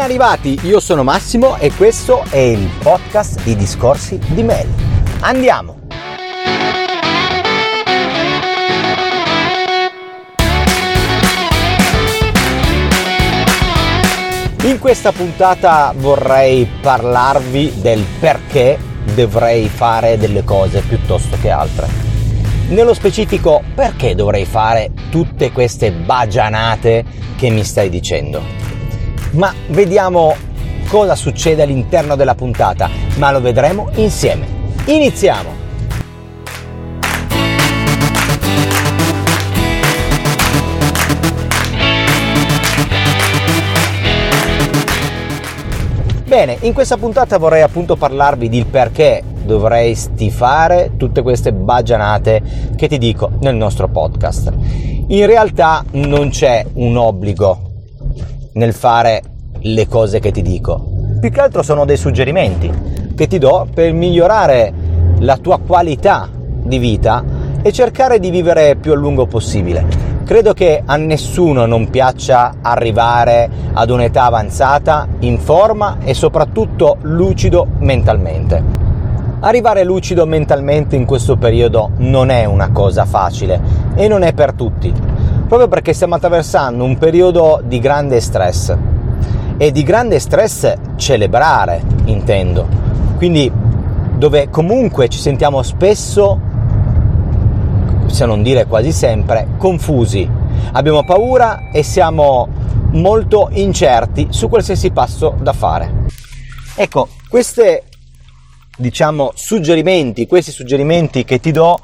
[0.00, 4.66] Ben arrivati, io sono Massimo e questo è il podcast di Discorsi di Mel.
[5.20, 5.76] Andiamo!
[14.62, 18.78] In questa puntata vorrei parlarvi del perché
[19.14, 21.88] dovrei fare delle cose piuttosto che altre.
[22.70, 27.04] Nello specifico, perché dovrei fare tutte queste bagianate
[27.36, 28.59] che mi stai dicendo?
[29.32, 30.34] Ma vediamo
[30.88, 34.44] cosa succede all'interno della puntata, ma lo vedremo insieme.
[34.86, 35.58] Iniziamo!
[46.26, 52.42] Bene, in questa puntata vorrei appunto parlarvi del perché dovresti fare tutte queste bagianate
[52.76, 54.52] che ti dico nel nostro podcast.
[55.08, 57.69] In realtà non c'è un obbligo
[58.52, 59.22] nel fare
[59.60, 60.84] le cose che ti dico.
[61.20, 62.72] Più che altro sono dei suggerimenti
[63.14, 64.72] che ti do per migliorare
[65.18, 67.22] la tua qualità di vita
[67.62, 70.08] e cercare di vivere più a lungo possibile.
[70.24, 77.66] Credo che a nessuno non piaccia arrivare ad un'età avanzata in forma e soprattutto lucido
[77.80, 78.62] mentalmente.
[79.40, 83.60] Arrivare lucido mentalmente in questo periodo non è una cosa facile
[83.94, 84.92] e non è per tutti,
[85.50, 88.72] proprio perché stiamo attraversando un periodo di grande stress
[89.58, 92.68] e di grande stress celebrare, intendo.
[93.16, 93.50] Quindi
[94.14, 96.38] dove comunque ci sentiamo spesso
[98.06, 100.30] se non dire quasi sempre, confusi.
[100.70, 102.46] Abbiamo paura e siamo
[102.92, 106.04] molto incerti su qualsiasi passo da fare.
[106.76, 107.62] Ecco, questi
[108.76, 111.76] diciamo suggerimenti, questi suggerimenti che ti do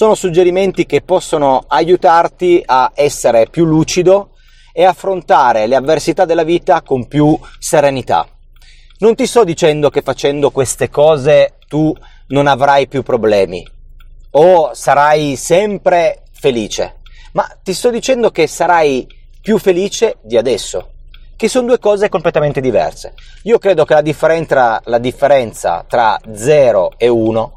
[0.00, 4.30] sono suggerimenti che possono aiutarti a essere più lucido
[4.72, 8.26] e affrontare le avversità della vita con più serenità.
[9.00, 11.94] Non ti sto dicendo che facendo queste cose tu
[12.28, 13.62] non avrai più problemi,
[14.30, 17.00] o sarai sempre felice,
[17.32, 19.06] ma ti sto dicendo che sarai
[19.42, 20.92] più felice di adesso,
[21.36, 23.12] che sono due cose completamente diverse.
[23.42, 27.56] Io credo che la differenza, la differenza tra 0 e 1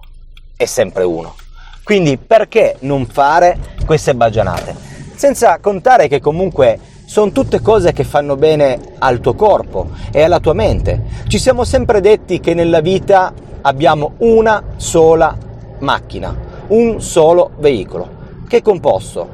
[0.57, 1.35] è sempre 1.
[1.83, 4.73] Quindi perché non fare queste bagianate?
[5.15, 10.39] Senza contare che comunque sono tutte cose che fanno bene al tuo corpo e alla
[10.39, 11.03] tua mente.
[11.27, 15.35] Ci siamo sempre detti che nella vita abbiamo una sola
[15.79, 16.33] macchina,
[16.67, 18.07] un solo veicolo,
[18.47, 19.27] che è composto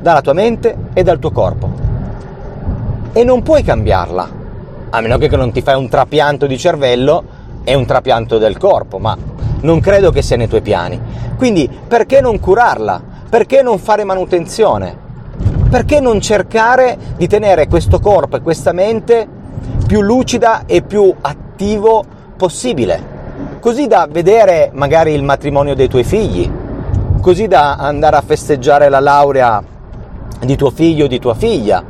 [0.00, 1.70] dalla tua mente e dal tuo corpo.
[3.12, 4.30] E non puoi cambiarla,
[4.90, 7.22] a meno che non ti fai un trapianto di cervello
[7.62, 9.16] e un trapianto del corpo, ma
[9.62, 11.00] non credo che sia nei tuoi piani.
[11.36, 13.02] Quindi perché non curarla?
[13.28, 14.96] Perché non fare manutenzione?
[15.68, 19.26] Perché non cercare di tenere questo corpo e questa mente
[19.86, 22.04] più lucida e più attivo
[22.36, 23.10] possibile?
[23.60, 26.50] Così da vedere magari il matrimonio dei tuoi figli,
[27.20, 29.62] così da andare a festeggiare la laurea
[30.40, 31.82] di tuo figlio o di tua figlia,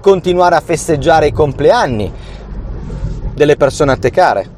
[0.00, 2.12] continuare a festeggiare i compleanni
[3.32, 4.55] delle persone a te care,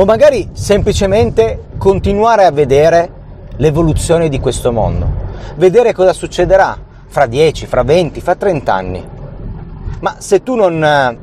[0.00, 3.10] o magari semplicemente continuare a vedere
[3.56, 5.08] l'evoluzione di questo mondo,
[5.56, 6.78] vedere cosa succederà
[7.08, 9.04] fra 10, fra 20, fra 30 anni.
[9.98, 11.18] Ma se tu non,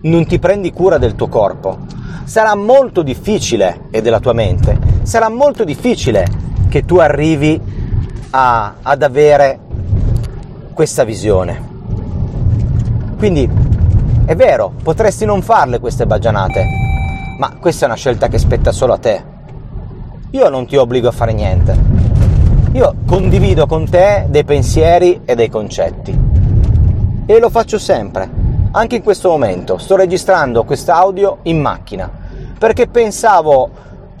[0.00, 1.78] non ti prendi cura del tuo corpo,
[2.24, 6.26] sarà molto difficile, e della tua mente, sarà molto difficile
[6.68, 7.60] che tu arrivi
[8.30, 9.60] a, ad avere
[10.74, 11.68] questa visione.
[13.18, 13.48] Quindi
[14.24, 16.79] è vero, potresti non farle queste bagianate,
[17.40, 19.24] ma questa è una scelta che spetta solo a te.
[20.32, 21.74] Io non ti obbligo a fare niente.
[22.72, 26.18] Io condivido con te dei pensieri e dei concetti.
[27.24, 28.28] E lo faccio sempre.
[28.72, 32.10] Anche in questo momento sto registrando quest'audio in macchina
[32.58, 33.70] perché pensavo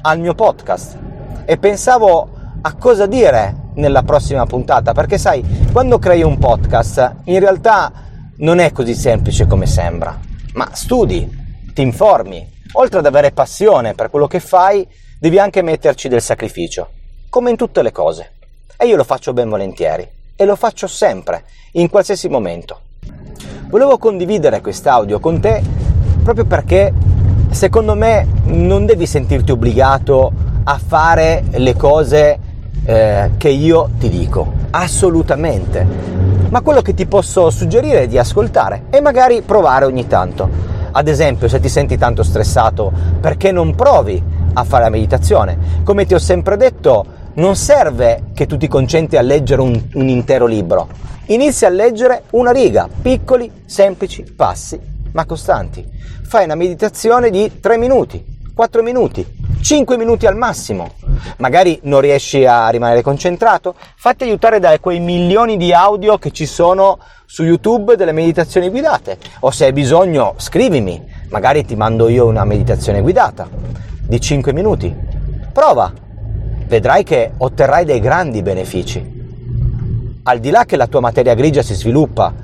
[0.00, 0.96] al mio podcast
[1.44, 2.30] e pensavo
[2.62, 7.92] a cosa dire nella prossima puntata, perché sai, quando crei un podcast, in realtà
[8.36, 10.18] non è così semplice come sembra,
[10.54, 11.30] ma studi,
[11.74, 14.86] ti informi, oltre ad avere passione per quello che fai,
[15.18, 16.88] devi anche metterci del sacrificio,
[17.28, 18.32] come in tutte le cose.
[18.76, 22.80] E io lo faccio ben volentieri, e lo faccio sempre, in qualsiasi momento.
[23.68, 25.62] Volevo condividere quest'audio con te
[26.22, 26.92] proprio perché
[27.50, 30.32] secondo me non devi sentirti obbligato
[30.64, 32.38] a fare le cose
[32.84, 35.86] eh, che io ti dico, assolutamente.
[36.48, 40.48] Ma quello che ti posso suggerire è di ascoltare e magari provare ogni tanto.
[40.92, 44.22] Ad esempio, se ti senti tanto stressato, perché non provi
[44.52, 45.82] a fare la meditazione?
[45.84, 47.04] Come ti ho sempre detto,
[47.34, 50.88] non serve che tu ti concentri a leggere un, un intero libro.
[51.26, 55.84] Inizia a leggere una riga, piccoli, semplici passi ma costanti.
[56.22, 58.24] Fai una meditazione di 3 minuti,
[58.60, 59.26] 4 minuti,
[59.62, 60.90] 5 minuti al massimo.
[61.38, 66.44] Magari non riesci a rimanere concentrato, fatti aiutare da quei milioni di audio che ci
[66.44, 69.16] sono su YouTube delle meditazioni guidate.
[69.40, 73.48] O se hai bisogno, scrivimi, magari ti mando io una meditazione guidata
[74.02, 74.94] di 5 minuti.
[75.54, 75.90] Prova,
[76.66, 79.02] vedrai che otterrai dei grandi benefici.
[80.24, 82.34] Al di là che la tua materia grigia si sviluppa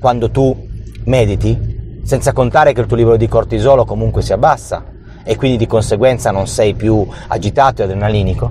[0.00, 0.66] quando tu
[1.04, 5.66] mediti, senza contare che il tuo livello di cortisolo comunque si abbassa e quindi di
[5.66, 8.50] conseguenza non sei più agitato e adrenalinico,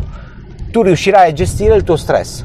[0.72, 2.44] tu riuscirai a gestire il tuo stress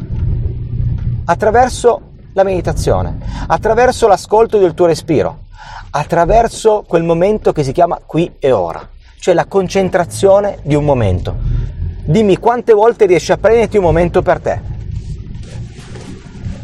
[1.27, 2.01] attraverso
[2.33, 5.45] la meditazione, attraverso l'ascolto del tuo respiro,
[5.91, 8.87] attraverso quel momento che si chiama qui e ora,
[9.19, 11.35] cioè la concentrazione di un momento.
[12.05, 14.61] Dimmi quante volte riesci a prenderti un momento per te.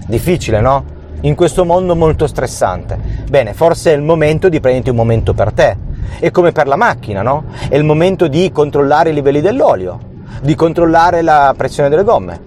[0.07, 0.99] Difficile, no?
[1.23, 2.99] in questo mondo molto stressante.
[3.29, 5.77] Bene, forse è il momento di prenderti un momento per te.
[6.19, 7.45] È come per la macchina, no?
[7.69, 9.99] È il momento di controllare i livelli dell'olio,
[10.43, 12.41] di controllare la pressione delle gomme.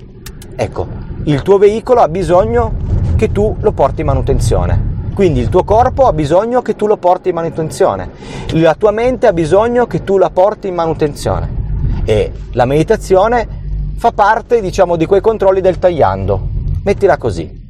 [0.56, 0.88] Ecco,
[1.24, 2.74] il tuo veicolo ha bisogno
[3.16, 4.92] che tu lo porti in manutenzione.
[5.14, 8.10] Quindi il tuo corpo ha bisogno che tu lo porti in manutenzione.
[8.54, 11.62] La tua mente ha bisogno che tu la porti in manutenzione.
[12.04, 13.48] E la meditazione
[13.96, 16.50] fa parte, diciamo, di quei controlli del tagliando.
[16.84, 17.62] Mettila così.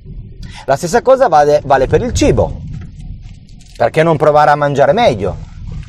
[0.66, 2.62] La stessa cosa vale, vale per il cibo.
[3.76, 5.36] Perché non provare a mangiare meglio?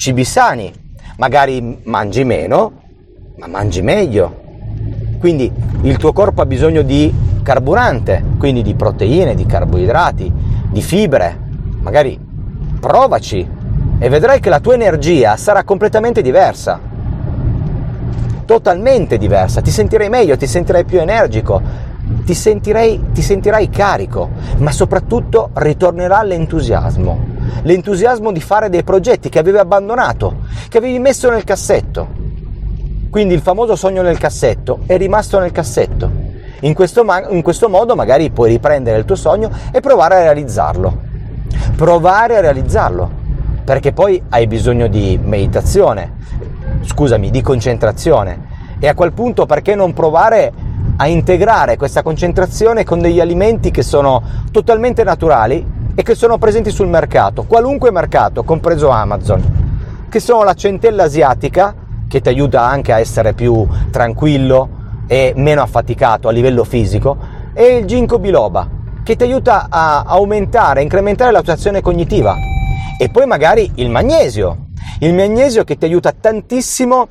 [0.04, 0.70] Cibi sani.
[1.16, 2.72] Magari mangi meno,
[3.38, 4.42] ma mangi meglio.
[5.18, 7.10] Quindi il tuo corpo ha bisogno di
[7.42, 10.30] carburante, quindi di proteine, di carboidrati,
[10.68, 11.38] di fibre.
[11.80, 12.20] Magari
[12.78, 13.48] provaci
[13.98, 16.78] e vedrai che la tua energia sarà completamente diversa.
[18.44, 21.62] Totalmente diversa, ti sentirai meglio, ti sentirai più energico,
[22.26, 24.28] ti, sentirei, ti sentirai carico,
[24.58, 27.33] ma soprattutto ritornerà l'entusiasmo.
[27.62, 32.22] L'entusiasmo di fare dei progetti che avevi abbandonato, che avevi messo nel cassetto.
[33.10, 36.10] Quindi il famoso sogno nel cassetto è rimasto nel cassetto.
[36.60, 41.12] In questo, in questo modo magari puoi riprendere il tuo sogno e provare a realizzarlo.
[41.76, 43.10] Provare a realizzarlo,
[43.64, 46.16] perché poi hai bisogno di meditazione,
[46.82, 48.52] scusami, di concentrazione.
[48.78, 50.52] E a quel punto perché non provare
[50.96, 55.64] a integrare questa concentrazione con degli alimenti che sono totalmente naturali
[55.94, 61.74] e che sono presenti sul mercato, qualunque mercato, compreso Amazon, che sono la centella asiatica,
[62.08, 64.68] che ti aiuta anche a essere più tranquillo
[65.06, 67.16] e meno affaticato a livello fisico,
[67.52, 68.68] e il ginkgo biloba,
[69.02, 72.36] che ti aiuta a aumentare, incrementare la tua azione cognitiva.
[72.98, 74.66] E poi magari il magnesio,
[75.00, 77.08] il magnesio che ti aiuta tantissimo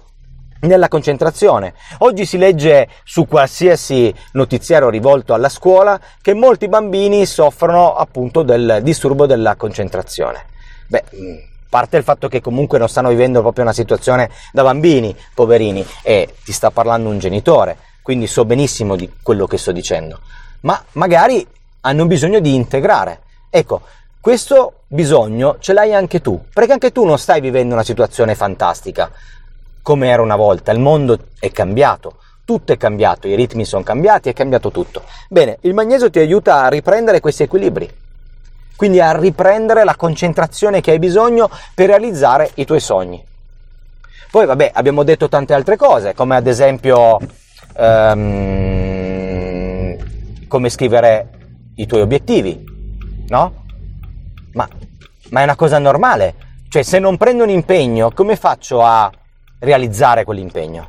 [0.63, 1.73] nella concentrazione.
[1.99, 8.79] Oggi si legge su qualsiasi notiziario rivolto alla scuola che molti bambini soffrono appunto del
[8.81, 10.45] disturbo della concentrazione.
[10.87, 11.35] Beh, mm,
[11.69, 16.35] parte il fatto che comunque non stanno vivendo proprio una situazione da bambini, poverini, e
[16.43, 20.19] ti sta parlando un genitore, quindi so benissimo di quello che sto dicendo,
[20.61, 21.45] ma magari
[21.81, 23.21] hanno bisogno di integrare.
[23.49, 23.81] Ecco,
[24.19, 29.11] questo bisogno ce l'hai anche tu, perché anche tu non stai vivendo una situazione fantastica,
[29.83, 32.15] come era una volta, il mondo è cambiato,
[32.45, 35.03] tutto è cambiato, i ritmi sono cambiati, è cambiato tutto.
[35.29, 37.87] Bene, il magnesio ti aiuta a riprendere questi equilibri,
[38.75, 43.23] quindi a riprendere la concentrazione che hai bisogno per realizzare i tuoi sogni.
[44.31, 47.19] Poi vabbè, abbiamo detto tante altre cose, come ad esempio
[47.75, 48.47] um,
[50.47, 51.29] come scrivere
[51.75, 52.63] i tuoi obiettivi,
[53.27, 53.65] no?
[54.53, 54.67] Ma,
[55.29, 56.35] ma è una cosa normale,
[56.69, 59.11] cioè se non prendo un impegno, come faccio a
[59.63, 60.87] realizzare quell'impegno.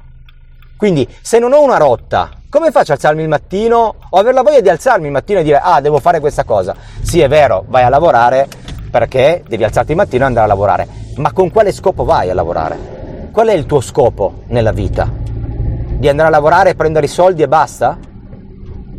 [0.76, 4.43] Quindi se non ho una rotta, come faccio a alzarmi il mattino o aver la
[4.43, 6.75] voglia di alzarmi il mattino e dire ah devo fare questa cosa?
[7.00, 8.49] Sì è vero, vai a lavorare
[8.90, 12.35] perché devi alzarti il mattino e andare a lavorare, ma con quale scopo vai a
[12.35, 13.31] lavorare?
[13.33, 15.11] Qual è il tuo scopo nella vita?
[15.11, 17.99] Di andare a lavorare, prendere i soldi e basta?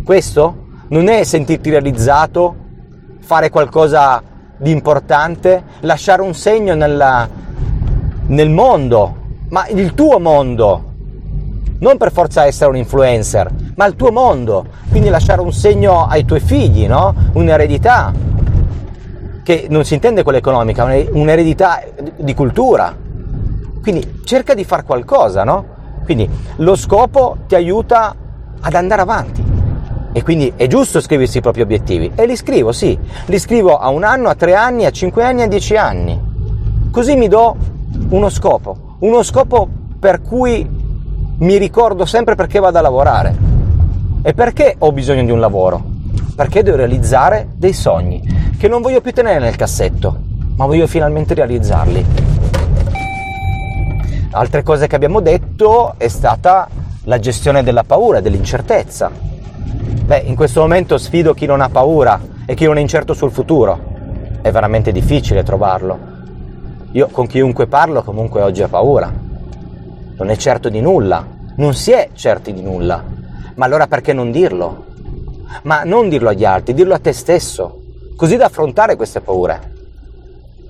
[0.04, 0.64] Questo?
[0.90, 2.56] Non è sentirti realizzato,
[3.20, 4.22] fare qualcosa
[4.58, 7.28] di importante, lasciare un segno nella,
[8.28, 10.94] nel mondo, ma il tuo mondo,
[11.80, 16.26] non per forza essere un influencer, ma il tuo mondo, quindi lasciare un segno ai
[16.26, 17.14] tuoi figli, no?
[17.34, 18.12] Un'eredità,
[19.44, 21.84] che non si intende quella economica, un'eredità
[22.18, 22.96] di cultura.
[23.82, 25.66] Quindi cerca di fare qualcosa, no?
[26.04, 28.16] Quindi lo scopo ti aiuta
[28.60, 29.44] ad andare avanti.
[30.12, 32.12] E quindi è giusto scriversi i propri obiettivi.
[32.16, 32.98] E li scrivo, sì.
[33.26, 36.20] Li scrivo a un anno, a tre anni, a cinque anni, a dieci anni.
[36.90, 37.56] Così mi do
[38.10, 39.70] uno scopo uno scopo
[40.00, 40.68] per cui
[41.38, 43.36] mi ricordo sempre perché vado a lavorare.
[44.24, 45.84] E perché ho bisogno di un lavoro?
[46.36, 48.22] Perché devo realizzare dei sogni
[48.58, 50.34] che non voglio più tenere nel cassetto.
[50.56, 52.06] ma voglio finalmente realizzarli.
[54.32, 56.70] Altre cose che abbiamo detto è stata
[57.04, 59.12] la gestione della paura, dell'incertezza.
[60.06, 63.32] Beh, in questo momento sfido chi non ha paura e chi non è incerto sul
[63.32, 63.78] futuro.
[64.42, 66.15] È veramente difficile trovarlo.
[66.96, 69.12] Io con chiunque parlo comunque oggi ha paura.
[70.18, 73.04] Non è certo di nulla, non si è certi di nulla.
[73.56, 74.86] Ma allora perché non dirlo?
[75.64, 77.82] Ma non dirlo agli altri, dirlo a te stesso,
[78.16, 79.74] così da affrontare queste paure.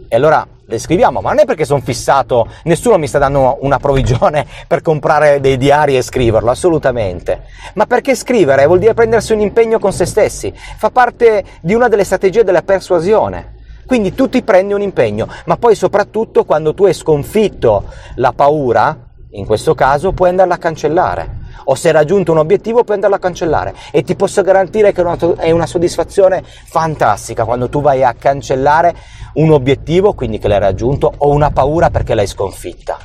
[0.08, 3.78] E allora le scriviamo, ma non è perché sono fissato, nessuno mi sta dando una
[3.78, 7.44] provvigione per comprare dei diari e scriverlo, assolutamente.
[7.76, 11.88] Ma perché scrivere vuol dire prendersi un impegno con se stessi, fa parte di una
[11.88, 13.55] delle strategie della persuasione.
[13.86, 18.98] Quindi tu ti prendi un impegno, ma poi soprattutto quando tu hai sconfitto la paura,
[19.32, 21.44] in questo caso puoi andarla a cancellare.
[21.66, 23.74] O se hai raggiunto un obiettivo puoi andarlo a cancellare.
[23.92, 25.04] E ti posso garantire che
[25.38, 28.96] è una soddisfazione fantastica quando tu vai a cancellare
[29.34, 32.98] un obiettivo, quindi che l'hai raggiunto, o una paura perché l'hai sconfitta.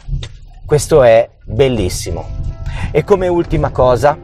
[0.65, 2.25] Questo è bellissimo.
[2.93, 4.17] E come ultima cosa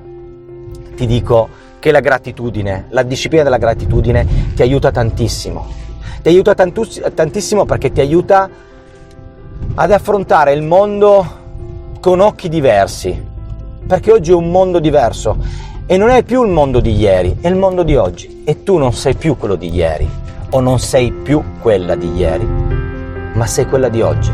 [0.94, 1.48] ti dico
[1.78, 5.84] che la gratitudine, la disciplina della gratitudine ti aiuta tantissimo.
[6.26, 8.50] Ti aiuta tantissimo perché ti aiuta
[9.76, 11.24] ad affrontare il mondo
[12.00, 13.24] con occhi diversi,
[13.86, 15.36] perché oggi è un mondo diverso
[15.86, 18.76] e non è più il mondo di ieri, è il mondo di oggi e tu
[18.76, 20.10] non sei più quello di ieri
[20.50, 22.44] o non sei più quella di ieri,
[23.34, 24.32] ma sei quella di oggi.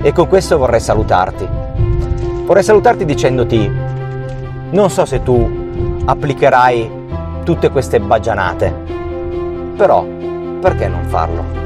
[0.00, 1.46] E con questo vorrei salutarti.
[2.46, 3.70] Vorrei salutarti dicendoti,
[4.70, 5.46] non so se tu
[6.06, 6.90] applicherai
[7.44, 8.96] tutte queste bagianate,
[9.80, 10.04] però
[10.60, 11.59] perché non farlo?